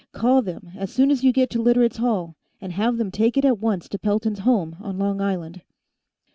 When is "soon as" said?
0.91-1.23